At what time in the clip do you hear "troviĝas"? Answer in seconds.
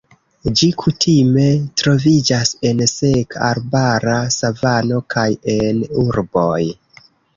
1.81-2.53